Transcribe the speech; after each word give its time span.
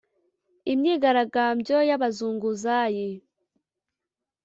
imyigaragambyo 0.73 1.77
y’abazunguzayi 1.89 3.09